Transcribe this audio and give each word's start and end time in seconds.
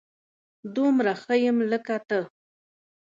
دومره 0.75 1.11
ښه 1.21 1.35
يم 1.45 1.57
لکه 1.71 1.95
ته 2.07 2.19